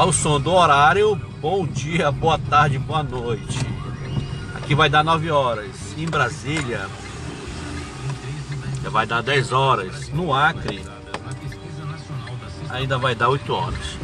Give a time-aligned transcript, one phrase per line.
[0.00, 3.58] Ao som do horário, bom dia, boa tarde, boa noite.
[4.54, 5.94] Aqui vai dar 9 horas.
[5.94, 6.88] Em Brasília,
[8.82, 10.08] já vai dar 10 horas.
[10.08, 10.82] No Acre,
[12.70, 13.98] ainda vai dar 8 horas.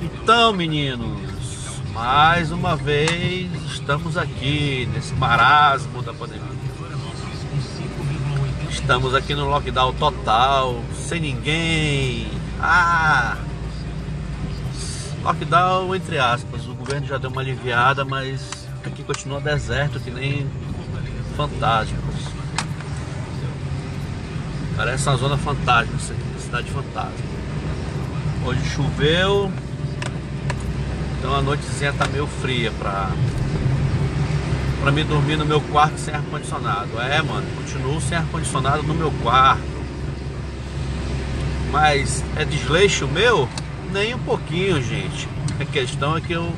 [0.00, 6.46] Então, meninos, mais uma vez estamos aqui nesse marasmo da pandemia.
[8.70, 12.30] Estamos aqui no lockdown total, sem ninguém.
[12.60, 13.36] Ah!
[15.24, 20.46] Lockdown entre aspas, o governo já deu uma aliviada, mas aqui continua deserto que nem
[21.34, 22.14] fantasmas.
[24.76, 25.98] Parece uma zona fantasma,
[26.38, 27.34] cidade fantasma.
[28.44, 29.50] Hoje choveu,
[31.18, 33.10] então a noitezinha tá meio fria pra,
[34.82, 37.00] pra me dormir no meu quarto sem ar-condicionado.
[37.00, 39.62] É, mano, continuo sem ar-condicionado no meu quarto.
[41.70, 43.48] Mas é desleixo meu?
[43.94, 45.28] Nem um pouquinho, gente.
[45.60, 46.52] A questão é que eu,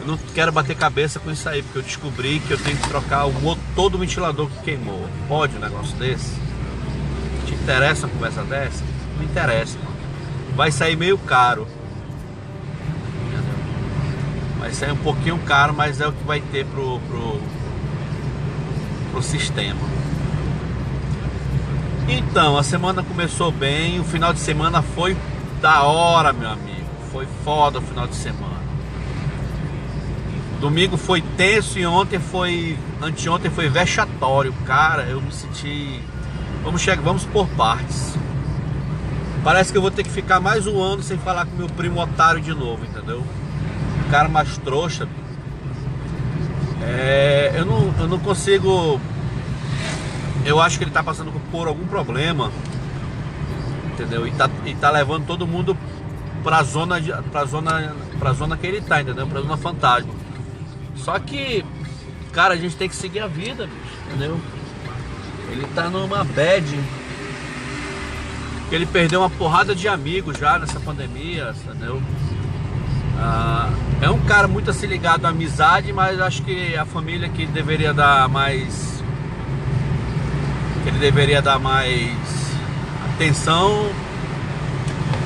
[0.00, 2.88] eu não quero bater cabeça com isso aí, porque eu descobri que eu tenho que
[2.88, 5.08] trocar o motor do ventilador que queimou.
[5.28, 6.34] Pode um negócio desse?
[7.46, 8.82] Te interessa uma conversa dessa?
[9.16, 9.78] Não interessa.
[10.56, 11.66] Vai sair meio caro
[14.58, 17.40] Vai sair um pouquinho caro, mas é o que vai ter pro, pro,
[19.10, 19.80] pro sistema.
[22.06, 25.16] Então, a semana começou bem, o final de semana foi
[25.60, 26.88] da hora, meu amigo.
[27.12, 28.60] Foi foda o final de semana.
[30.60, 32.78] Domingo foi tenso e ontem foi.
[33.00, 34.52] Anteontem foi vexatório.
[34.66, 36.02] Cara, eu me senti.
[36.62, 38.14] Vamos chegar, vamos por partes.
[39.42, 42.00] Parece que eu vou ter que ficar mais um ano sem falar com meu primo
[42.00, 43.24] otário de novo, entendeu?
[44.10, 45.08] cara mais trouxa.
[46.82, 49.00] É, eu, não, eu não consigo.
[50.44, 52.50] Eu acho que ele tá passando por algum problema.
[54.00, 54.26] Entendeu?
[54.26, 55.76] E tá, e tá levando todo mundo
[56.42, 56.98] pra zona,
[57.30, 59.26] pra, zona, pra zona que ele tá, entendeu?
[59.26, 60.10] Pra zona fantasma.
[60.96, 61.62] Só que,
[62.32, 63.68] cara, a gente tem que seguir a vida,
[64.06, 64.40] entendeu?
[65.50, 66.80] Ele tá numa bad.
[68.72, 72.00] Ele perdeu uma porrada de amigos já nessa pandemia, entendeu?
[73.18, 77.44] Ah, é um cara muito assim ligado à amizade, mas acho que a família que
[77.44, 79.02] deveria dar mais.
[80.86, 82.39] ele deveria dar mais
[83.20, 83.90] atenção,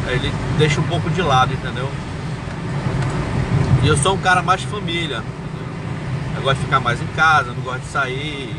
[0.08, 1.88] ele deixa um pouco de lado, entendeu?
[3.82, 5.22] E eu sou um cara mais família.
[6.36, 8.56] Eu gosto de ficar mais em casa, não gosto de sair.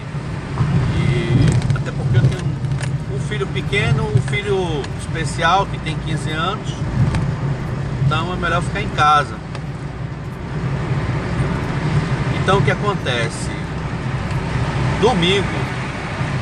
[0.98, 2.46] E até porque eu tenho
[3.14, 6.86] um filho pequeno, um filho especial que tem 15 anos
[8.06, 9.36] então é melhor ficar em casa.
[12.42, 13.50] Então o que acontece?
[15.02, 15.48] Domingo,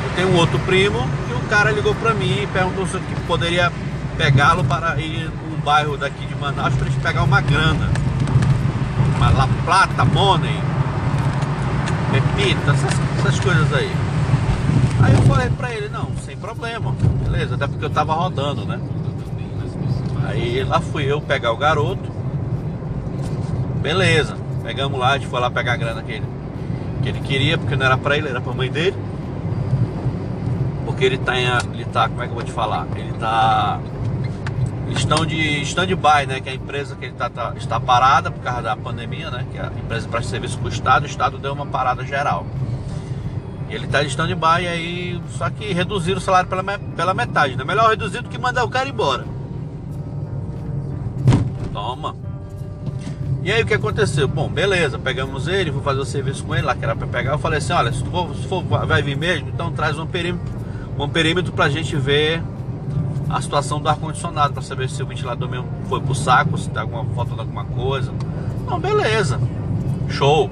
[0.04, 1.08] eu tenho um outro primo
[1.44, 3.70] o cara ligou para mim e perguntou se eu poderia
[4.16, 7.90] pegá-lo para ir num bairro daqui de Manaus para gente pegar uma grana.
[9.16, 10.58] Uma La Plata, Money,
[12.10, 13.92] Pepita, essas, essas coisas aí.
[15.02, 18.80] Aí eu falei pra ele, não, sem problema, beleza, até porque eu tava rodando, né?
[20.26, 22.10] Aí lá fui eu pegar o garoto.
[23.82, 26.26] Beleza, pegamos lá, a gente foi lá pegar a grana que ele,
[27.02, 28.96] que ele queria, porque não era pra ele, era pra mãe dele.
[30.94, 32.86] Porque ele tá em, ele tá, como é que eu vou te falar?
[32.94, 33.80] Ele tá
[34.96, 36.40] estão de stand-by, né?
[36.40, 39.44] Que a empresa que ele tá, tá, está parada por causa da pandemia, né?
[39.50, 42.46] Que a empresa presta serviço para o Estado, o Estado deu uma parada geral.
[43.68, 47.64] Ele tá de stand-by aí, só que reduziram o salário pela, pela metade, né?
[47.64, 49.24] Melhor reduzir do que mandar o cara embora.
[51.72, 52.14] Toma.
[53.42, 54.28] E aí o que aconteceu?
[54.28, 57.32] Bom, beleza, pegamos ele, vou fazer o serviço com ele lá, que era pra pegar.
[57.32, 60.63] Eu falei assim, olha, se for, se for vai vir mesmo, então traz um perímetro,
[60.98, 62.42] um perímetro pra gente ver
[63.28, 66.82] a situação do ar-condicionado, pra saber se o ventilador mesmo foi pro saco, se tá
[66.82, 68.12] alguma falta de alguma coisa.
[68.66, 69.40] Não, beleza.
[70.08, 70.50] Show.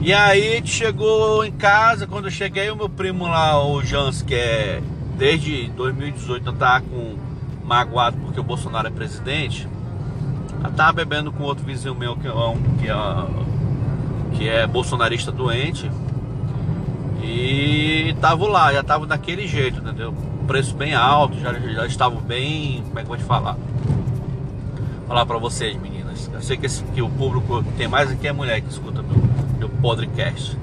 [0.00, 4.22] E aí a chegou em casa, quando eu cheguei, o meu primo lá, o Jans,
[4.22, 4.82] que é
[5.16, 7.16] desde 2018 tá com
[7.64, 9.66] magoado porque o Bolsonaro é presidente,
[10.62, 12.96] eu tava bebendo com outro vizinho meu que é, um, que é,
[14.36, 15.90] que é bolsonarista doente.
[17.24, 20.14] E tava lá, já tava daquele jeito, entendeu?
[20.46, 22.82] Preço bem alto, já, já estava bem.
[22.82, 23.56] Como é que eu vou te falar?
[25.08, 26.30] Falar pra vocês, meninas.
[26.32, 29.16] Eu sei que, esse, que o público tem mais aqui é mulher que escuta meu,
[29.58, 30.56] meu podcast.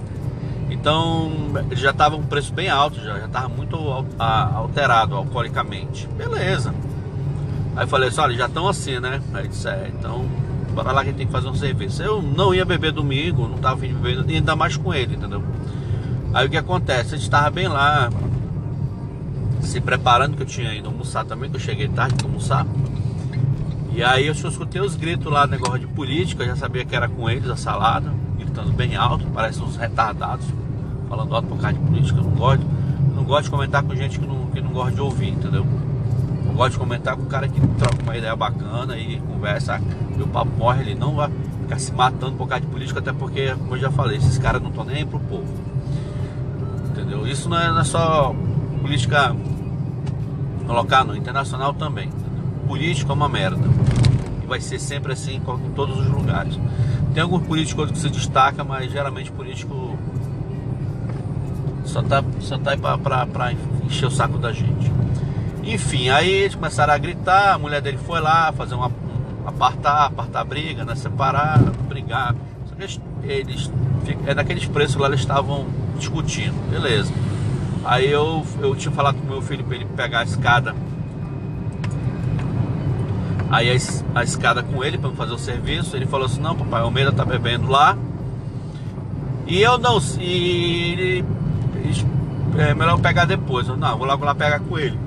[0.70, 1.32] Então
[1.72, 3.76] já tava um preço bem alto, já, já tava muito
[4.20, 6.08] alterado alcoolicamente.
[6.16, 6.74] Beleza.
[7.76, 9.22] Aí falei assim, olha, já estão assim, né?
[9.34, 10.26] Aí disse, é, então,
[10.74, 12.04] bora lá que tem que fazer um serviço.
[12.04, 15.44] Eu não ia beber domingo, não tava vindo beber, ainda mais com ele, entendeu?
[16.34, 17.16] Aí o que acontece?
[17.16, 18.10] A gente tava bem lá,
[19.62, 22.66] se preparando, que eu tinha ido almoçar também, que eu cheguei tarde para almoçar.
[23.94, 27.30] E aí eu escutei os gritos lá, negócio de política, já sabia que era com
[27.30, 30.46] eles a salada, gritando bem alto, parece uns retardados,
[31.10, 32.66] falando alto por causa de política, eu não gosto,
[33.10, 35.68] eu não gosto de comentar com gente que não, que não gosta de ouvir, entendeu?
[36.46, 39.82] Eu gosto de comentar com um cara que troca uma ideia bacana e conversa,
[40.18, 41.30] o papo morre, ele não vai
[41.64, 44.62] ficar se matando por causa de política, até porque, como eu já falei, esses caras
[44.62, 45.61] não estão nem aí pro povo.
[47.12, 47.28] Entendeu?
[47.28, 48.34] Isso não é, é só
[48.82, 49.36] política
[50.66, 52.10] local, não, internacional também.
[52.66, 53.68] Político é uma merda.
[54.42, 56.58] E vai ser sempre assim em todos os lugares.
[57.14, 59.98] Tem alguns políticos que se destaca, mas geralmente político
[61.84, 63.52] só tá, só tá aí pra, pra, pra
[63.84, 64.90] encher o saco da gente.
[65.66, 70.06] Enfim, aí eles começaram a gritar, a mulher dele foi lá fazer uma um, apartar,
[70.06, 70.96] apartar briga, né?
[70.96, 71.60] Separar,
[71.90, 72.34] brigar.
[72.68, 73.72] Só que eles, eles
[74.26, 75.68] é daqueles preços lá, eles estavam
[76.02, 77.14] discutindo, beleza.
[77.86, 80.76] Aí eu, eu tinha falado com meu filho para ele pegar a escada.
[83.50, 85.96] Aí a, a escada com ele para fazer o serviço.
[85.96, 87.98] Ele falou assim: Não, papai, Almeida tá bebendo lá.
[89.48, 90.00] E eu não.
[90.20, 91.26] E ele,
[92.58, 93.68] é melhor pegar depois.
[93.68, 95.00] Eu, não, vou logo lá pegar com ele.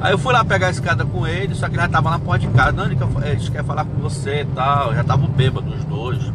[0.00, 2.18] Aí eu fui lá pegar a escada com ele, só que ele já tava na
[2.18, 2.72] porta de casa.
[2.72, 4.94] Não, ele quer, ele quer falar com você e tal.
[4.94, 6.32] Já tava bêbado os dois.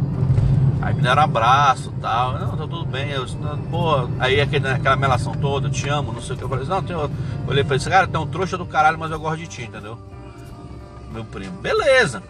[0.81, 2.34] Aí me deram um abraço e tal.
[2.40, 3.10] Não, tá tudo bem.
[3.10, 3.26] Eu,
[3.70, 6.44] pô, aí aquele, aquela melação toda, eu te amo, não sei o que.
[6.44, 7.12] Eu falei não, tem, eu
[7.48, 9.98] olhei pra ele, cara, tem um trouxa do caralho, mas eu gosto de ti, entendeu?
[11.12, 11.58] Meu primo.
[11.60, 12.24] Beleza.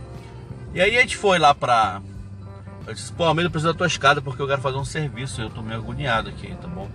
[0.73, 2.01] E aí a gente foi lá pra.
[2.87, 5.41] Eu disse, pô, Almeida precisa da tua escada porque eu quero fazer um serviço.
[5.41, 6.87] Eu tô meio agoniado aqui, tá bom?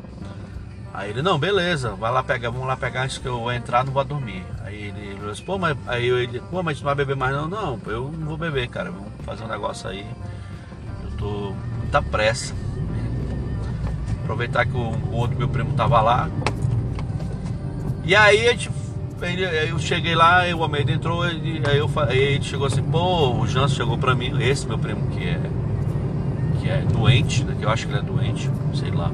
[0.93, 3.93] Aí ele, não, beleza, vai lá pegar, vamos lá pegar antes que eu entrar, não
[3.93, 4.45] vou dormir.
[4.65, 7.17] Aí ele falou assim, pô, mas aí eu, ele, pô, mas tu não vai beber
[7.17, 7.49] mais não?
[7.49, 8.93] Não, eu não vou beber, cara.
[8.93, 10.07] Vamos fazer um negócio aí.
[11.25, 12.55] Tô muita pressa.
[14.23, 16.29] Aproveitar que o, o outro meu primo tava lá.
[18.05, 18.71] E aí a gente
[19.71, 23.75] eu cheguei lá, o Almeida entrou, aí, eu, aí ele chegou assim, pô, o Janso
[23.75, 25.41] chegou pra mim, esse meu primo que é
[26.61, 29.11] que é doente, né, que eu acho que ele é doente, sei lá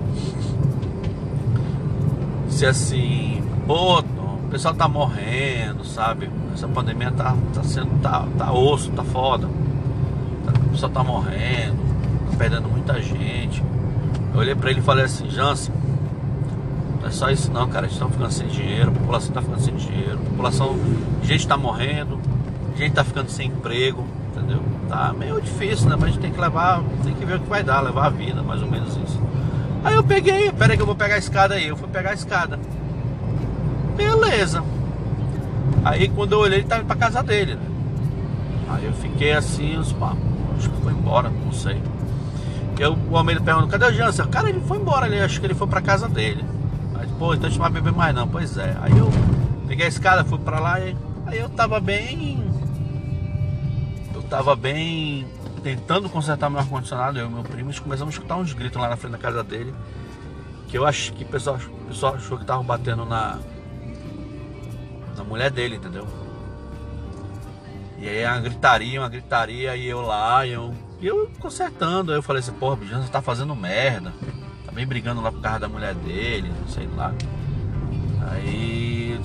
[2.61, 6.29] disse assim, pô, o pessoal tá morrendo, sabe?
[6.53, 9.47] Essa pandemia tá, tá sendo, tá, tá osso, tá foda.
[9.47, 11.79] O pessoal tá morrendo,
[12.37, 13.63] perdendo muita gente.
[14.33, 15.75] Eu olhei pra ele e falei assim, Jansen,
[17.01, 19.43] não é só isso não, cara, a gente tá ficando sem dinheiro, a população tá
[19.43, 20.79] ficando sem dinheiro, a população,
[21.23, 22.21] gente tá morrendo,
[22.77, 24.05] gente tá ficando sem emprego,
[24.35, 24.63] entendeu?
[24.89, 25.97] Tá meio difícil, né?
[25.97, 28.11] Mas a gente tem que levar, tem que ver o que vai dar, levar a
[28.11, 29.21] vida, mais ou menos isso.
[29.85, 31.67] Aí eu peguei, peraí que eu vou pegar a escada aí.
[31.67, 32.59] Eu fui pegar a escada.
[33.97, 34.63] Beleza.
[35.85, 37.67] Aí quando eu olhei, ele tava indo pra casa dele, né?
[38.69, 40.15] Aí eu fiquei assim, os pá,
[40.57, 41.81] acho que foi embora, não sei.
[42.81, 44.27] Eu, o Almeida perguntou, cadê o Jansen?
[44.29, 46.43] Cara, ele foi embora ali, acho que ele foi pra casa dele.
[46.95, 48.27] Aí, pô, então a gente não vai beber mais não.
[48.27, 48.75] Pois é.
[48.81, 49.11] Aí eu
[49.69, 50.97] peguei a escada, fui pra lá e
[51.27, 52.43] aí eu tava bem.
[54.15, 55.27] Eu tava bem
[55.63, 58.97] tentando consertar meu ar-condicionado, eu e meu primo, começamos a escutar uns gritos lá na
[58.97, 59.75] frente da casa dele.
[60.67, 63.39] Que eu acho que o pessoal, o pessoal achou que estavam batendo na,
[65.19, 66.07] na mulher dele, entendeu?
[67.99, 72.13] E aí uma gritaria, uma gritaria, e eu lá, e eu, e eu consertando.
[72.13, 74.13] Aí eu falei assim, porra, bicho, você tá fazendo merda.
[74.67, 77.13] Tá bem brigando lá por causa da mulher dele, sei lá.
[78.31, 79.19] Aí,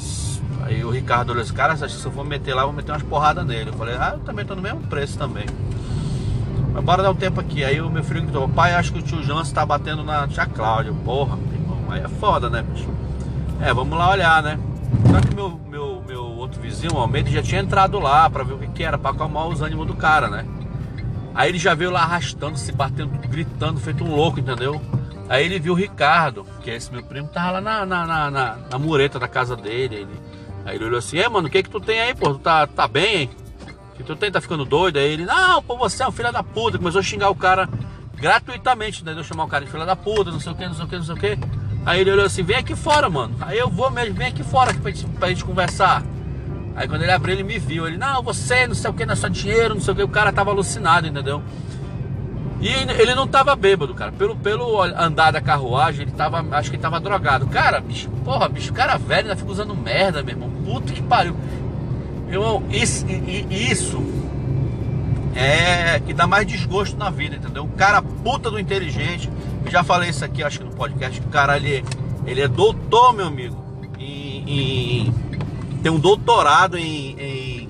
[0.64, 3.04] aí o Ricardo olhou assim, cara, se eu for meter lá, eu vou meter umas
[3.04, 3.70] porradas nele.
[3.70, 5.46] Eu falei, ah, eu também tô no mesmo preço também.
[6.74, 7.64] Mas bora dar um tempo aqui.
[7.64, 10.46] Aí o meu filho gritou, pai, acho que o tio Jansen tá batendo na tia
[10.46, 10.94] Cláudia.
[11.06, 12.90] Porra, meu irmão, aí é foda, né, bicho?
[13.62, 14.60] É, vamos lá olhar, né?
[15.12, 18.54] Só que meu, meu, meu outro vizinho, o Almeida, já tinha entrado lá pra ver
[18.54, 20.46] o que, que era, pra acalmar os ânimos do cara, né?
[21.36, 24.82] Aí ele já veio lá arrastando, se batendo, gritando, feito um louco, entendeu?
[25.28, 28.32] Aí ele viu o Ricardo, que é esse meu primo, tava lá na, na, na,
[28.32, 29.96] na, na mureta da casa dele.
[29.96, 30.20] Ele,
[30.64, 32.34] aí ele olhou assim, é mano, o que que tu tem aí, pô?
[32.34, 33.30] Tu tá, tá bem, hein?
[33.98, 34.98] Que tu tem, tá ficando doido?
[34.98, 36.78] Aí ele, não, pô, você é um filho da puta.
[36.78, 37.68] Começou a xingar o cara
[38.16, 39.24] gratuitamente, entendeu?
[39.24, 40.96] Chamar o cara de filho da puta, não sei o que, não sei o que,
[40.96, 41.38] não sei o que.
[41.86, 43.36] Aí ele olhou assim, vem aqui fora, mano.
[43.42, 46.04] Aí eu vou mesmo, vem aqui fora pra gente, pra gente conversar.
[46.76, 47.88] Aí quando ele abriu, ele me viu.
[47.88, 50.04] Ele, não, você, não sei o que, não é só dinheiro, não sei o que.
[50.04, 51.42] O cara tava alucinado, entendeu?
[52.60, 54.12] E ele não tava bêbado, cara.
[54.12, 57.48] Pelo, pelo andar da carruagem, ele tava, acho que ele tava drogado.
[57.48, 60.50] Cara, bicho, porra, bicho, cara velho ainda fica usando merda, meu irmão.
[60.66, 61.36] Puta que pariu.
[62.30, 63.06] Irmão, isso,
[63.50, 64.04] isso
[65.36, 67.66] é que dá mais desgosto na vida, entendeu?
[67.66, 69.30] O cara puta do inteligente,
[69.64, 71.84] eu já falei isso aqui, acho que no podcast, o cara ele,
[72.26, 73.56] ele é doutor, meu amigo,
[74.00, 75.14] em
[75.86, 77.70] tem um doutorado em, em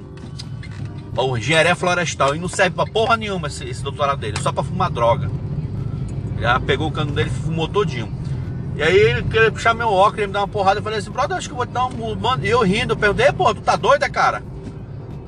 [1.38, 4.90] engenharia florestal e não serve pra porra nenhuma esse, esse doutorado dele, só pra fumar
[4.90, 5.30] droga.
[6.40, 8.10] Já pegou o cano dele e fumou todinho.
[8.78, 10.80] E aí ele queria puxar meu óculos, ele me dar uma porrada.
[10.80, 12.16] Eu falei assim, brother, acho que eu vou te dar um.
[12.16, 14.42] Mano, e eu rindo, eu perguntei, pô, tu tá doida, cara?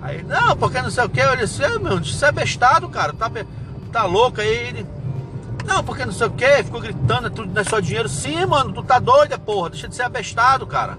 [0.01, 1.19] Aí, não, porque não sei o que.
[1.19, 3.11] Eu disse, é, meu, isso é bestado, cara.
[3.11, 3.29] Tá,
[3.91, 4.47] tá louco aí.
[4.47, 4.85] Ele,
[5.65, 6.63] não, porque não sei o que.
[6.63, 8.07] Ficou gritando, é tudo não é só dinheiro.
[8.07, 9.71] Sim, mano, tu tá doida, porra.
[9.71, 10.97] Deixa de ser abestado, cara.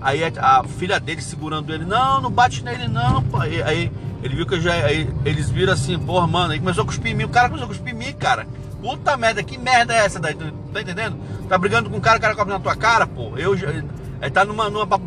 [0.00, 3.22] Aí a, filha dele segurando ele, não, não bate nele, não.
[3.22, 3.38] Pô.
[3.38, 3.90] Aí,
[4.22, 4.74] ele viu que eu já.
[5.24, 6.52] Eles viram assim, porra, mano.
[6.52, 7.24] Aí começou a cuspir em mim.
[7.24, 8.46] O cara começou a cuspir em mim, cara.
[8.80, 10.34] Puta merda, que merda é essa daí?
[10.34, 11.18] Tá entendendo?
[11.48, 13.36] Tá brigando com um cara, o cara cobre na tua cara, pô.
[13.36, 13.68] Eu já.
[14.20, 15.00] Aí tá numa, numa.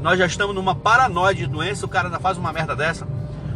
[0.00, 3.06] Nós já estamos numa paranoia de doença, o cara ainda faz uma merda dessa.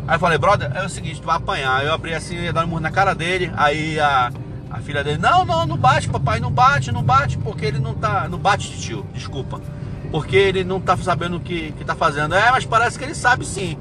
[0.09, 1.85] Aí eu falei, brother, é o seguinte, tu vai apanhar.
[1.85, 3.53] Eu abri assim, ia dar um murro na cara dele.
[3.57, 4.33] Aí a,
[4.71, 7.95] a filha dele, não, não, não bate, papai, não bate, não bate, porque ele não
[7.95, 8.29] tá.
[8.29, 9.61] Não bate, tio, desculpa.
[10.11, 12.35] Porque ele não tá sabendo o que, que tá fazendo.
[12.35, 13.77] É, mas parece que ele sabe sim.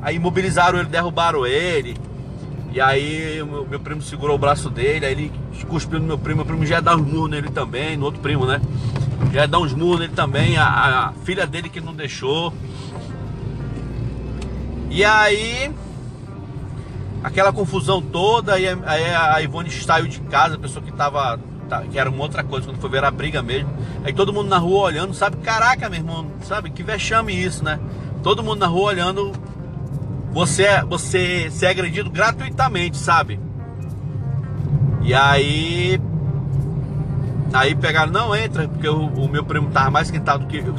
[0.00, 1.96] Aí imobilizaram ele, derrubaram ele.
[2.72, 5.32] E aí meu, meu, primo segurou o braço dele, aí ele
[5.68, 8.20] cuspiu no meu primo, meu primo já ia dar uns murros nele também, no outro
[8.20, 8.60] primo, né?
[9.32, 12.52] Já ia dar uns murros nele também, a, a filha dele que não deixou.
[14.90, 15.70] E aí
[17.22, 21.38] aquela confusão toda, aí, aí a Ivone saiu de casa, a pessoa que tava.
[21.72, 23.70] Tá, que era uma outra coisa, quando foi ver a briga mesmo.
[24.04, 25.38] Aí todo mundo na rua olhando, sabe?
[25.38, 26.68] Caraca, meu irmão, sabe?
[26.68, 27.80] Que vexame isso, né?
[28.22, 29.32] Todo mundo na rua olhando
[30.34, 33.40] você, é, você ser agredido gratuitamente, sabe?
[35.00, 35.98] E aí.
[37.54, 40.74] Aí pegaram, não entra, porque o, o meu primo tava mais esquentado que eu.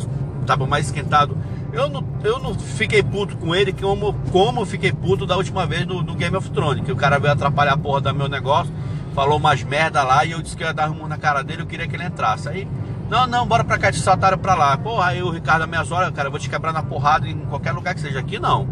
[0.45, 1.35] Tava mais esquentado.
[1.71, 5.65] Eu não, eu não fiquei puto com ele como, como eu fiquei puto da última
[5.65, 6.85] vez no, no Game of Thrones.
[6.85, 8.71] Que o cara veio atrapalhar a porra do meu negócio,
[9.13, 11.65] falou umas merda lá e eu disse que ia dar um na cara dele, eu
[11.65, 12.49] queria que ele entrasse.
[12.49, 12.67] Aí,
[13.09, 14.77] não, não, bora pra cá, te saltaram pra lá.
[14.77, 17.71] Porra, aí o Ricardo, minhas horas, cara, eu vou te quebrar na porrada em qualquer
[17.71, 18.67] lugar que seja aqui, não.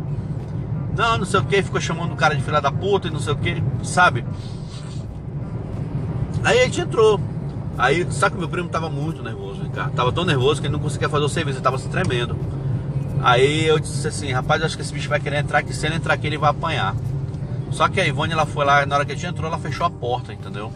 [0.98, 3.19] Não, não sei o que, ficou chamando o cara de filha da puta e não
[3.19, 4.25] sei o que, sabe?
[6.43, 7.19] Aí a gente entrou.
[7.77, 9.93] Aí, sabe que meu primo tava muito nervoso, Ricardo.
[9.93, 12.38] Tava tão nervoso que ele não conseguia fazer o serviço, ele tava se tremendo.
[13.24, 15.95] Aí eu disse assim, rapaz, acho que esse bicho vai querer entrar aqui, se ele
[15.95, 16.95] entrar aqui ele vai apanhar.
[17.71, 19.85] Só que a Ivone, ela foi lá, na hora que a gente entrou, ela fechou
[19.85, 20.71] a porta, entendeu?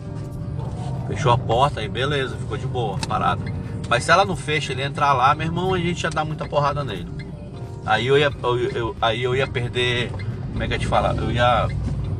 [1.08, 3.42] Fechou a porta e beleza, ficou de boa, parada.
[3.88, 6.46] Mas se ela não fecha, ele entrar lá, meu irmão, a gente ia dar muita
[6.48, 7.08] porrada nele.
[7.86, 10.12] Aí eu ia, eu, eu, aí eu ia perder,
[10.52, 11.16] como é que eu te falar?
[11.16, 11.68] Eu ia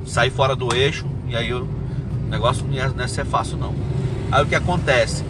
[0.06, 3.58] sair fora do eixo e aí eu, o negócio não ia, não ia ser fácil
[3.58, 3.74] não.
[4.32, 5.24] Aí o que acontece?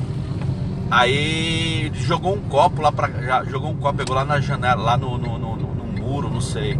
[0.91, 3.09] Aí jogou um copo lá pra.
[3.21, 6.41] Já, jogou um copo, pegou lá na janela, lá no, no, no, no muro, não
[6.41, 6.79] sei.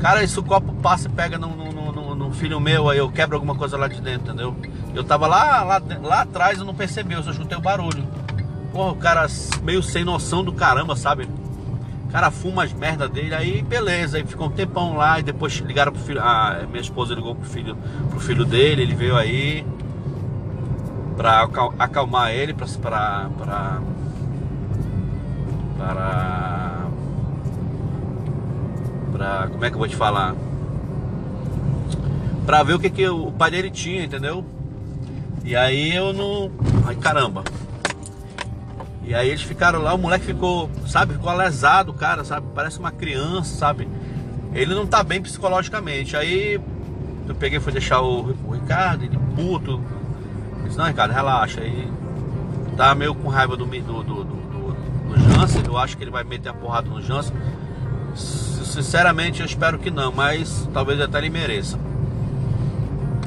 [0.00, 1.63] Cara, esse copo passa e pega no, no, no, no,
[2.34, 4.56] filho meu, aí eu quebro alguma coisa lá de dentro, entendeu?
[4.94, 8.06] Eu tava lá, lá, lá atrás, eu não percebi, eu só escutei o barulho.
[8.72, 9.26] Porra, o cara
[9.62, 11.28] meio sem noção do caramba, sabe?
[12.14, 15.90] cara fuma as merda dele, aí beleza, aí ficou um tempão lá e depois ligaram
[15.90, 17.76] pro filho, a minha esposa ligou pro filho,
[18.08, 19.66] pro filho dele, ele veio aí
[21.16, 23.80] pra acalmar ele, pra, pra, pra,
[25.76, 26.86] pra,
[29.10, 30.36] pra como é que eu vou te falar?
[32.46, 34.44] Pra ver o que, que o pai dele tinha, entendeu?
[35.44, 36.50] E aí eu não.
[36.86, 37.42] Ai caramba,
[39.06, 42.46] e aí eles ficaram lá, o moleque ficou, sabe, ficou lesado, cara, sabe?
[42.54, 43.86] Parece uma criança, sabe?
[44.54, 46.16] Ele não tá bem psicologicamente.
[46.16, 46.58] Aí
[47.28, 49.78] eu peguei fui deixar o, o Ricardo, ele puto.
[50.64, 51.60] Disse, não, Ricardo, relaxa.
[51.60, 51.86] Aí
[52.78, 54.76] tá meio com raiva do, do, do, do, do
[55.66, 57.36] eu acho que ele vai meter a porrada no Jansen.
[58.14, 61.78] Sinceramente, eu espero que não, mas talvez até ele mereça.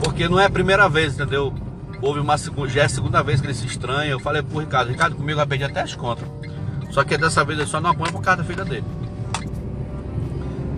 [0.08, 1.54] Porque não é a primeira vez, entendeu?
[2.02, 4.10] houve uma segunda, já é a segunda vez que ele se estranha.
[4.10, 6.26] Eu falei pro Ricardo, Ricardo, comigo vai perder até as contas.
[6.92, 8.86] Só que dessa vez ele só não apanha por causa da filha dele.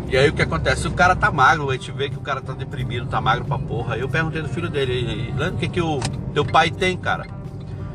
[0.09, 0.87] E aí o que acontece?
[0.87, 3.59] O cara tá magro, a gente vê que o cara tá deprimido, tá magro pra
[3.59, 3.93] porra.
[3.93, 5.99] Aí eu perguntei do filho dele, lembra o que, que o
[6.33, 7.27] teu pai tem, cara?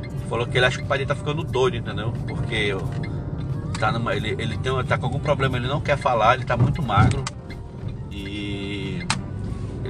[0.04, 2.12] Ele falou que ele acha que o pai dele tá ficando doido, entendeu?
[2.28, 2.76] Porque
[3.80, 6.56] tá numa, ele, ele tem, tá com algum problema, ele não quer falar, ele tá
[6.56, 7.24] muito magro.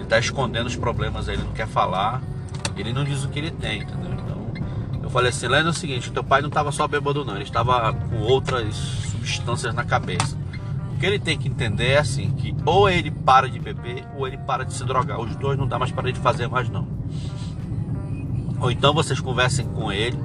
[0.04, 2.22] Ele tá escondendo os problemas aí, ele não quer falar.
[2.76, 4.12] Ele não diz o que ele tem, entendeu?
[4.12, 7.34] Então, eu falei assim, Lendo é o seguinte, teu pai não estava só bêbado não,
[7.34, 10.36] ele estava com outras substâncias na cabeça.
[10.92, 14.26] O que ele tem que entender é assim, que ou ele para de beber ou
[14.26, 15.18] ele para de se drogar.
[15.18, 16.86] Os dois não dá mais para ele fazer mais não.
[18.60, 20.18] Ou então vocês conversem com ele,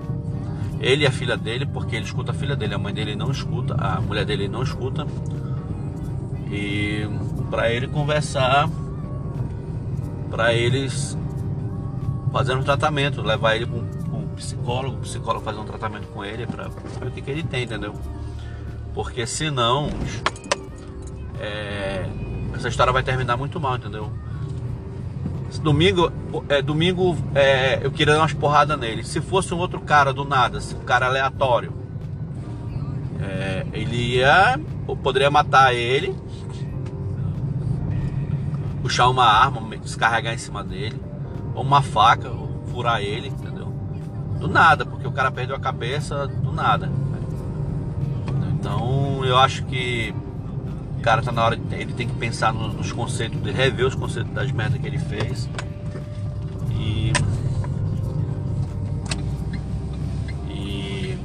[0.82, 3.32] ele e a filha dele, porque ele escuta a filha dele, a mãe dele não
[3.32, 5.08] escuta, a mulher dele não escuta.
[6.52, 7.08] E
[7.50, 8.70] para ele conversar,
[10.30, 11.18] para eles
[12.32, 14.00] fazendo um tratamento, levar ele para um,
[14.40, 17.64] psicólogo, o psicólogo fazer um tratamento com ele para ver o que, que ele tem,
[17.64, 17.94] entendeu?
[18.94, 19.90] Porque senão
[21.40, 22.06] é,
[22.56, 24.12] essa história vai terminar muito mal, entendeu?
[25.62, 26.12] Domingo,
[26.48, 29.04] é, domingo é, eu queria dar umas porradas nele.
[29.04, 31.74] Se fosse um outro cara do nada, um cara aleatório,
[33.20, 34.60] é, ele ia.
[34.88, 36.16] Eu poderia matar ele,
[38.90, 41.00] puxar uma arma, descarregar em cima dele,
[41.54, 43.72] ou uma faca, ou furar ele, entendeu?
[44.40, 46.92] Do nada, porque o cara perdeu a cabeça do nada.
[48.50, 50.12] Então eu acho que
[50.98, 54.34] o cara tá na hora, de, ele tem que pensar nos conceitos, rever os conceitos
[54.34, 55.48] das merdas que ele fez.
[56.72, 57.14] E.
[60.50, 61.18] E.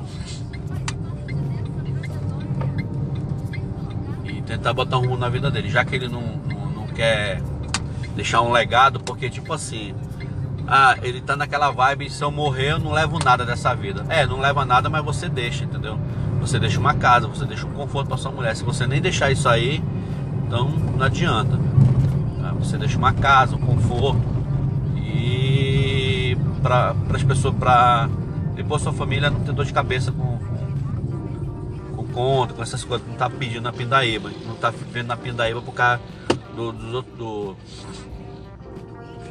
[4.27, 7.41] E tentar botar um rumo na vida dele, já que ele não, não, não quer
[8.15, 9.95] deixar um legado, porque tipo assim.
[10.67, 14.05] Ah, ele tá naquela vibe, se eu morrer eu não levo nada dessa vida.
[14.09, 15.99] É, não leva nada, mas você deixa, entendeu?
[16.41, 18.57] Você deixa uma casa, você deixa um conforto para sua mulher.
[18.57, 19.83] Se você nem deixar isso aí,
[20.47, 21.59] então não adianta.
[22.41, 22.53] Tá?
[22.59, 24.23] Você deixa uma casa, um conforto
[24.97, 28.09] e para as pessoas, para
[28.55, 33.07] depois sua família não ter dor de cabeça com, com, com conta, com essas coisas,
[33.07, 36.01] não tá pedindo na pindaíba, não tá vivendo na pindaíba por causa
[36.55, 37.57] do, do, do,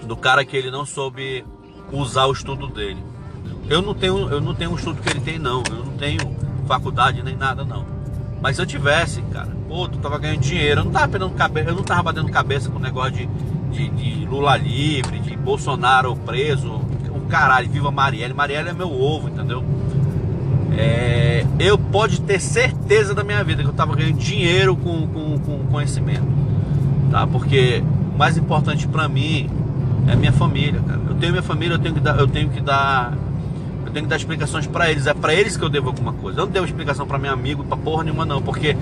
[0.05, 1.45] do cara que ele não soube
[1.91, 3.03] usar o estudo dele.
[3.69, 6.19] Eu não tenho, eu não tenho o estudo que ele tem não, eu não tenho
[6.67, 7.85] faculdade nem nada, não.
[8.41, 11.69] Mas se eu tivesse, cara, pô, tu tava ganhando dinheiro, eu não tava perdendo cabeça,
[11.69, 13.25] eu não tava batendo cabeça com o negócio de,
[13.71, 18.33] de, de, Lula livre, de Bolsonaro preso, o caralho, viva Marielle.
[18.33, 19.63] Marielle é meu ovo, entendeu?
[20.77, 25.39] É, eu pode ter certeza da minha vida que eu tava ganhando dinheiro com, com,
[25.39, 26.25] com conhecimento,
[27.13, 27.27] tá?
[27.27, 29.47] Porque o mais importante para mim
[30.07, 30.99] é minha família, cara.
[31.07, 33.13] Eu tenho minha família, eu tenho que dar, eu tenho que dar
[33.93, 35.05] tenho que dar explicações para eles.
[35.07, 36.41] É para eles que eu devo alguma coisa.
[36.41, 38.41] Eu não devo explicação para meu amigo, para porra nenhuma, não.
[38.41, 38.75] Porque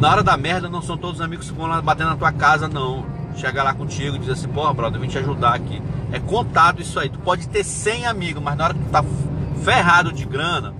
[0.00, 2.32] na hora da merda não são todos os amigos que vão lá bater na tua
[2.32, 3.06] casa, não.
[3.36, 5.80] Chega lá contigo e diz assim, porra, brother, eu vim te ajudar aqui.
[6.10, 7.08] É contado isso aí.
[7.08, 9.04] Tu pode ter 100 amigos, mas na hora que tu tá
[9.62, 10.74] ferrado de grana,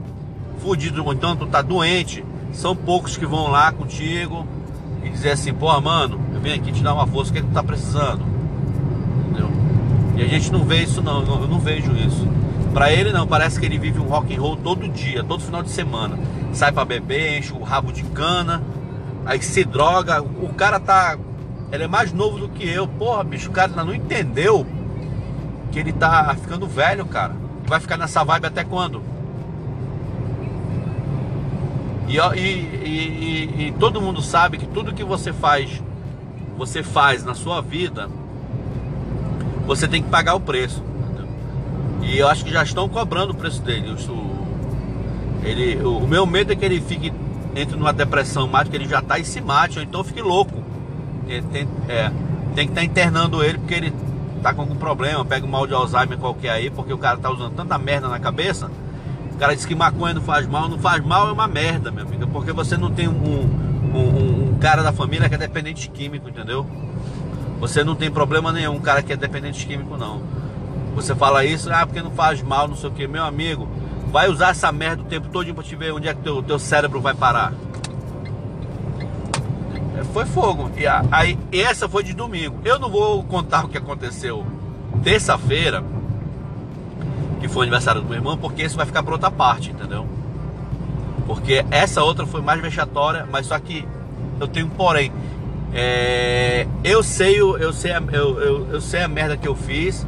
[0.58, 4.46] fudido, ou então tu tá doente, são poucos que vão lá contigo
[5.16, 7.48] dizer assim, porra, mano, eu vim aqui te dar uma força, o que, é que
[7.48, 8.22] tu tá precisando?
[9.24, 9.50] Entendeu?
[10.16, 12.26] E a gente não vê isso não, eu não vejo isso.
[12.72, 15.62] Para ele não, parece que ele vive um rock and roll todo dia, todo final
[15.62, 16.18] de semana.
[16.52, 18.62] Sai para beber, enche o rabo de cana,
[19.24, 20.22] aí se droga.
[20.22, 21.16] O cara tá.
[21.72, 22.86] Ele é mais novo do que eu.
[22.86, 24.66] Porra, bicho, o cara não entendeu
[25.72, 27.34] que ele tá ficando velho, cara.
[27.66, 29.02] Vai ficar nessa vibe até quando?
[32.08, 35.82] E, e, e, e, todo mundo sabe que tudo que você faz,
[36.56, 38.08] você faz na sua vida,
[39.66, 40.82] você tem que pagar o preço.
[42.02, 43.96] E eu acho que já estão cobrando o preço dele.
[45.42, 47.12] ele, o, o meu medo é que ele fique
[47.56, 50.62] entre numa depressão mais que ele já está e se mate, ou então fique louco.
[51.26, 52.12] tem, é,
[52.54, 53.92] tem que estar tá internando ele porque ele
[54.36, 57.30] está com algum problema, pega um mal de Alzheimer qualquer aí, porque o cara está
[57.30, 58.70] usando tanta merda na cabeça.
[59.36, 62.04] O cara diz que maconha não faz mal, não faz mal é uma merda, minha
[62.04, 65.88] amiga, porque você não tem um, um, um cara da família que é dependente de
[65.90, 66.66] químico, entendeu?
[67.60, 70.22] Você não tem problema nenhum, um cara que é dependente de químico, não.
[70.94, 73.06] Você fala isso, ah, porque não faz mal, não sei o que.
[73.06, 73.68] Meu amigo,
[74.10, 76.58] vai usar essa merda o tempo todo pra te ver onde é que teu, teu
[76.58, 77.52] cérebro vai parar.
[79.98, 80.70] É, foi fogo.
[80.78, 82.58] E aí, essa foi de domingo.
[82.64, 84.46] Eu não vou contar o que aconteceu
[85.04, 85.84] terça-feira,
[87.40, 90.06] que foi o aniversário do meu irmão, porque isso vai ficar para outra parte, entendeu?
[91.26, 93.86] Porque essa outra foi mais vexatória, mas só que
[94.40, 95.12] eu tenho um porém.
[95.72, 100.06] É, eu sei, eu sei, eu, eu, eu sei a merda que eu fiz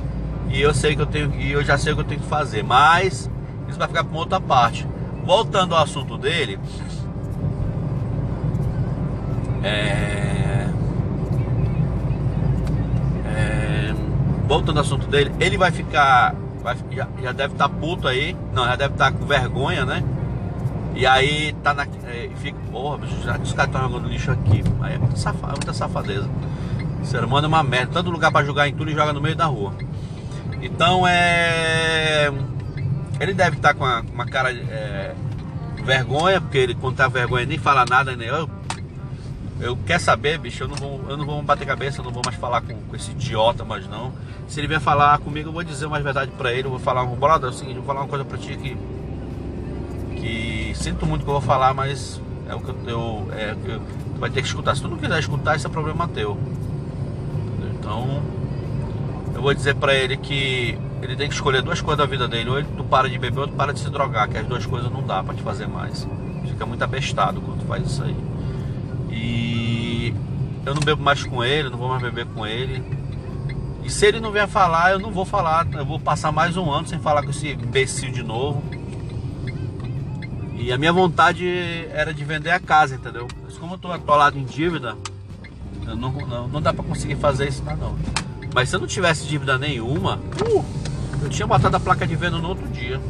[0.50, 2.26] e eu sei que eu tenho e eu já sei o que eu tenho que
[2.26, 3.30] fazer, mas
[3.68, 4.86] isso vai ficar para outra parte.
[5.24, 6.58] Voltando ao assunto dele,
[9.62, 10.68] é,
[13.26, 13.94] é,
[14.46, 16.34] voltando ao assunto dele, ele vai ficar,
[16.90, 20.02] já, já deve estar tá puto aí, não, já deve estar tá com vergonha, né?
[20.94, 21.84] E aí tá na.
[21.84, 24.64] É, fica, porra, já os caras estão jogando lixo aqui.
[24.80, 26.28] Aí é muita, safa, é muita safadeza.
[27.00, 27.92] O ser humano é uma merda.
[27.92, 29.72] Tanto lugar para jogar em tudo e joga no meio da rua.
[30.60, 32.32] Então é.
[33.20, 35.14] Ele deve estar com uma, uma cara é,
[35.84, 38.50] vergonha, porque ele quando tá vergonha nem fala nada, nem eu.
[39.60, 42.22] Eu quero saber, bicho, eu não vou, eu não vou bater cabeça, eu não vou
[42.24, 44.12] mais falar com, com esse idiota, mas não.
[44.46, 47.04] Se ele vier falar comigo, eu vou dizer mais verdade para ele, eu vou falar,
[47.04, 48.76] bolada, é o seguinte, eu vou falar uma coisa pra ti que.
[50.16, 53.28] Que sinto muito que eu vou falar, mas é o que eu.
[53.32, 54.74] é, tu vai ter que escutar.
[54.74, 56.38] Se tu não quiser escutar, esse é problema teu.
[57.74, 58.22] Então
[59.34, 62.50] eu vou dizer para ele que ele tem que escolher duas coisas da vida dele,
[62.50, 64.66] ou ele tu para de beber ou tu para de se drogar, que as duas
[64.66, 66.06] coisas não dá para te fazer mais.
[66.44, 68.16] Fica muito abestado quando tu faz isso aí.
[69.18, 70.14] E
[70.64, 72.82] eu não bebo mais com ele, não vou mais beber com ele.
[73.84, 75.66] E se ele não vier falar, eu não vou falar.
[75.72, 78.62] Eu vou passar mais um ano sem falar com esse imbecil de novo.
[80.54, 81.46] E a minha vontade
[81.90, 83.26] era de vender a casa, entendeu?
[83.44, 84.96] Mas como eu tô atolado em dívida,
[85.84, 87.96] não, não, não, dá pra conseguir fazer isso não.
[88.54, 90.64] Mas se eu não tivesse dívida nenhuma, uh,
[91.22, 93.00] eu tinha botado a placa de venda no outro dia.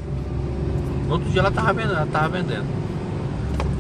[1.07, 1.97] No outro dia ela tava vendendo.
[1.97, 2.88] Ela tava vendendo.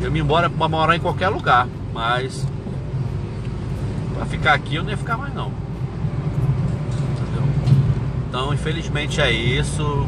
[0.01, 2.47] Eu me embora para morar em qualquer lugar, mas
[4.15, 5.53] para ficar aqui eu não ia ficar mais não.
[7.13, 7.49] Entendeu?
[8.29, 10.07] Então infelizmente é isso.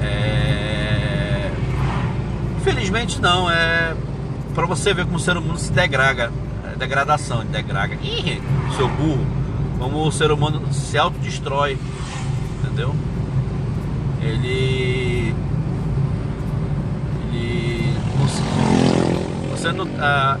[0.00, 1.50] É...
[2.58, 3.94] Infelizmente não, é
[4.54, 6.32] para você ver como o ser humano se degrada.
[6.64, 7.94] É degradação, degrada.
[7.94, 8.40] Ih,
[8.76, 9.26] seu burro.
[9.78, 11.78] Como o ser humano se autodestrói.
[12.62, 12.94] Entendeu?
[14.20, 15.34] Ele
[19.98, 20.38] ah,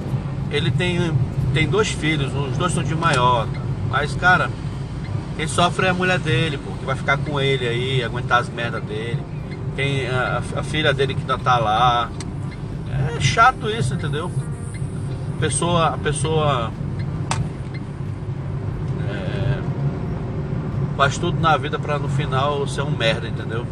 [0.50, 1.12] ele tem
[1.52, 3.48] tem dois filhos, os dois são de maior,
[3.90, 4.48] mas cara,
[5.36, 8.48] quem sofre é a mulher dele, pô, que vai ficar com ele aí, aguentar as
[8.48, 9.22] merdas dele.
[9.74, 12.10] Quem a, a filha dele que ainda tá lá.
[13.16, 14.30] É chato isso, entendeu?
[15.36, 16.70] A pessoa, a pessoa
[19.08, 19.58] é,
[20.96, 23.66] faz tudo na vida para no final ser um merda, entendeu?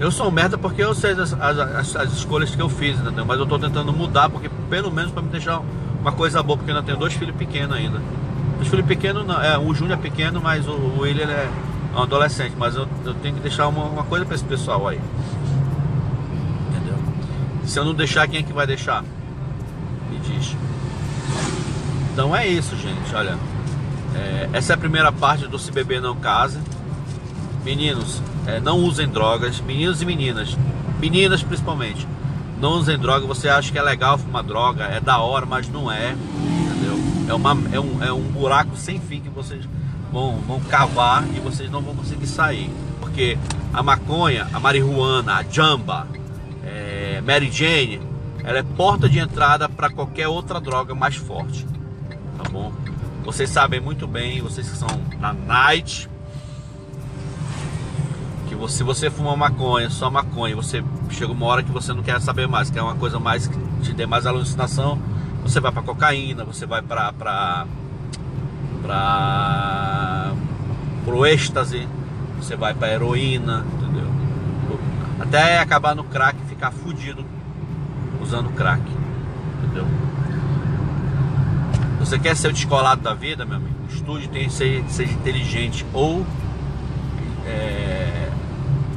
[0.00, 3.26] Eu sou um merda porque eu sei as, as, as, escolhas que eu fiz, entendeu?
[3.26, 5.60] Mas eu tô tentando mudar porque pelo menos para me deixar
[6.00, 8.00] uma coisa boa, porque eu ainda tenho dois filhos pequenos ainda.
[8.58, 11.50] Os filhos pequenos, é, o Júnior é pequeno, mas o, o William é
[11.94, 12.54] um adolescente.
[12.56, 14.98] Mas eu, eu tenho que deixar uma, uma coisa para esse pessoal aí.
[16.70, 16.96] Entendeu?
[17.66, 19.02] Se eu não deixar, quem é que vai deixar?
[20.10, 20.56] Me diz.
[22.14, 23.14] Então é isso, gente.
[23.14, 23.36] Olha,
[24.14, 26.58] é, essa é a primeira parte do Se Beber Não Case.
[27.62, 30.56] Meninos, é, não usem drogas, meninos e meninas,
[30.98, 32.06] meninas principalmente,
[32.60, 33.26] não usem droga.
[33.26, 36.98] Você acha que é legal fumar droga, é da hora, mas não é, entendeu?
[37.28, 39.64] É, uma, é, um, é um buraco sem fim que vocês
[40.12, 43.38] vão, vão cavar e vocês não vão conseguir sair, porque
[43.72, 46.06] a maconha, a marihuana, a jamba,
[46.64, 48.00] é, Mary Jane,
[48.42, 51.66] ela é porta de entrada para qualquer outra droga mais forte,
[52.36, 52.72] tá bom?
[53.24, 54.88] Vocês sabem muito bem, vocês que são
[55.20, 56.09] na night,
[58.60, 62.20] você, se você fuma maconha, só maconha, você chega uma hora que você não quer
[62.20, 64.98] saber mais, quer uma coisa mais que te dê mais alucinação,
[65.42, 67.66] você vai para cocaína, você vai para para
[68.82, 70.32] para
[71.04, 71.88] pro êxtase,
[72.36, 74.10] você vai para heroína, entendeu?
[75.18, 77.24] Até acabar no crack ficar fudido
[78.20, 78.82] usando crack,
[79.64, 79.86] entendeu?
[82.00, 83.74] Você quer ser o descolado da vida, meu amigo?
[83.88, 86.26] Estude, tem, seja, seja inteligente ou
[87.46, 87.99] é,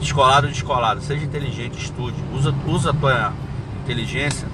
[0.04, 3.34] descolado ou descolado, seja inteligente, estude, usa, usa a tua
[3.84, 4.48] inteligência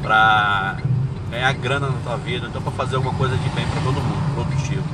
[0.00, 0.78] para
[1.30, 4.34] ganhar grana na tua vida, então para fazer alguma coisa de bem para todo mundo,
[4.34, 4.84] produtivo.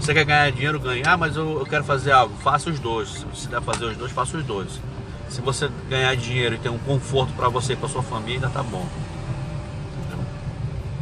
[0.00, 1.02] Você quer ganhar dinheiro, ganha.
[1.06, 2.36] Ah, mas eu, eu quero fazer algo.
[2.36, 3.08] Faça os dois.
[3.08, 4.80] Se você der fazer os dois, faça os dois.
[5.28, 8.62] Se você ganhar dinheiro e ter um conforto para você e para sua família, tá
[8.62, 8.86] bom.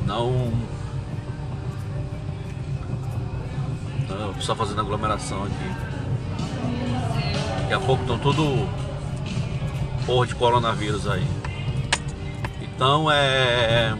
[0.06, 0.52] Não.
[4.08, 5.93] Não, só fazendo aglomeração aqui.
[7.64, 8.68] Daqui a pouco estão tudo
[10.04, 11.26] porra de coronavírus aí.
[12.60, 13.96] Então é.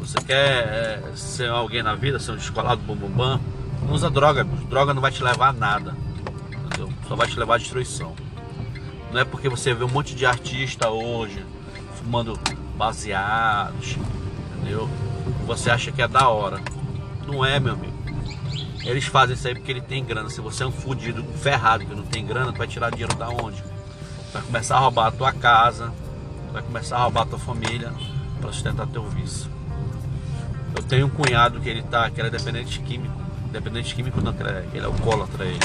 [0.00, 3.38] Você quer é, ser alguém na vida, ser um descolado bum bum bam,
[3.82, 5.94] não usa droga, droga não vai te levar a nada.
[6.50, 6.90] Entendeu?
[7.06, 8.14] Só vai te levar à destruição.
[9.12, 11.44] Não é porque você vê um monte de artista hoje
[11.96, 12.40] fumando
[12.78, 13.98] baseados,
[14.56, 14.88] entendeu?
[15.46, 16.62] Você acha que é da hora.
[17.26, 17.95] Não é, meu amigo.
[18.86, 20.30] Eles fazem isso aí porque ele tem grana.
[20.30, 23.28] Se você é um fudido, ferrado, que não tem grana, tu vai tirar dinheiro da
[23.28, 23.62] onde?
[24.32, 25.92] Vai começar a roubar a tua casa,
[26.52, 27.92] vai começar a roubar a tua família
[28.40, 29.50] para sustentar teu vício.
[30.76, 33.14] Eu tenho um cunhado que ele tá, que ele é dependente químico.
[33.50, 35.58] Dependente químico não, é, ele é alcoólatra ele.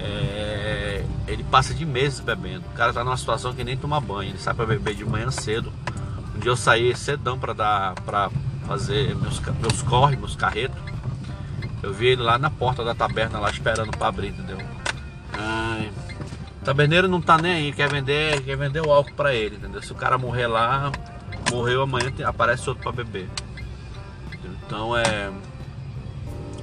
[0.00, 2.64] É, ele passa de meses bebendo.
[2.66, 4.30] O cara tá numa situação que nem toma banho.
[4.30, 5.72] Ele sai para beber de manhã cedo.
[6.34, 8.30] Um dia eu saí cedão para dar para
[8.66, 10.97] fazer meus, meus corre, meus carretos.
[11.82, 14.58] Eu vi ele lá na porta da taberna, lá esperando para abrir, entendeu?
[15.32, 15.90] Ai.
[16.60, 19.80] O taberneiro não tá nem aí, quer vender, quer vender o álcool para ele, entendeu?
[19.80, 20.90] Se o cara morrer lá,
[21.50, 23.28] morreu amanhã, aparece outro para beber.
[24.66, 25.30] Então é.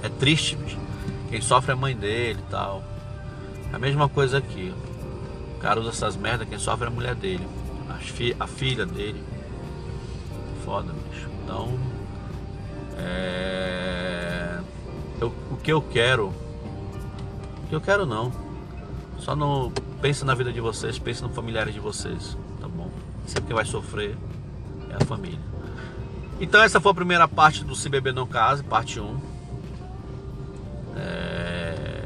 [0.04, 0.78] É triste, bicho.
[1.30, 2.84] Quem sofre é a mãe dele e tal.
[3.72, 4.74] É a mesma coisa aqui.
[5.56, 7.48] O cara usa essas merdas, quem sofre é a mulher dele.
[7.90, 9.24] A, fi a filha dele.
[10.64, 11.30] Foda, bicho.
[11.44, 11.80] Então.
[12.98, 13.95] É
[15.20, 16.28] eu, o que eu quero.
[17.64, 18.32] O que eu quero não.
[19.20, 22.92] Só não pensa na vida de vocês, pensa nos familiares de vocês, tá bom?
[23.26, 24.16] Sempre que vai sofrer
[24.90, 25.40] é a família.
[26.40, 29.20] Então essa foi a primeira parte do Se Beber Não Case, parte 1.
[30.98, 32.06] É,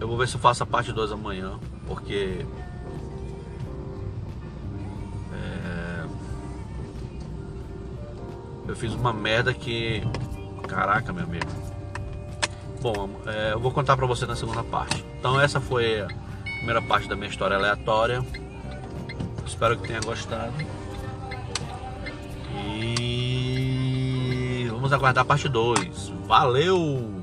[0.00, 2.44] eu vou ver se eu faço a parte 2 amanhã, porque
[5.32, 6.06] é,
[8.68, 10.02] eu fiz uma merda que.
[10.68, 11.69] Caraca, meu amigo.
[12.80, 15.04] Bom, é, eu vou contar pra você na segunda parte.
[15.18, 16.08] Então essa foi a
[16.56, 18.24] primeira parte da minha história aleatória.
[19.46, 20.54] Espero que tenha gostado.
[22.54, 26.08] E vamos aguardar a parte 2.
[26.26, 27.19] Valeu!